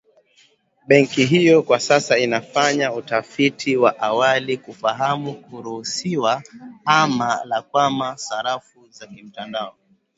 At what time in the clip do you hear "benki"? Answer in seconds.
0.87-1.25